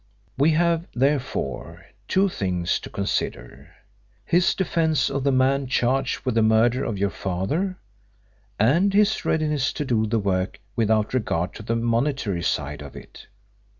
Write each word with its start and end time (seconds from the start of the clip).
We 0.35 0.49
have, 0.53 0.87
therefore, 0.95 1.85
two 2.07 2.27
things 2.27 2.79
to 2.79 2.89
consider 2.89 3.69
his 4.25 4.55
defence 4.55 5.11
of 5.11 5.23
the 5.23 5.31
man 5.31 5.67
charged 5.67 6.21
with 6.25 6.33
the 6.33 6.41
murder 6.41 6.83
of 6.83 6.97
your 6.97 7.11
father, 7.11 7.77
and 8.59 8.95
his 8.95 9.23
readiness 9.25 9.71
to 9.73 9.85
do 9.85 10.07
the 10.07 10.17
work 10.17 10.59
without 10.75 11.13
regard 11.13 11.53
to 11.53 11.61
the 11.61 11.75
monetary 11.75 12.41
side 12.41 12.81
of 12.81 12.95
it. 12.95 13.27